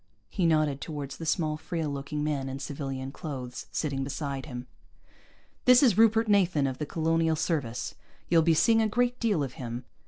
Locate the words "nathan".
6.27-6.65